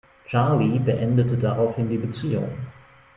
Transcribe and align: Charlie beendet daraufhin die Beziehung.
Charlie 0.25 0.79
beendet 0.79 1.43
daraufhin 1.43 1.87
die 1.87 1.97
Beziehung. 1.99 2.49